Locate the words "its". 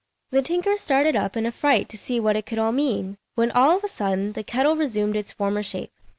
5.15-5.31